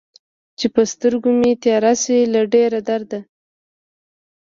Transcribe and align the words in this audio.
چې 0.59 0.65
په 0.73 0.81
سترګو 0.91 1.29
مې 1.39 1.51
تياره 1.63 1.93
شي 2.03 2.17
له 2.33 2.41
ډېر 2.53 2.71
درده 2.87 3.19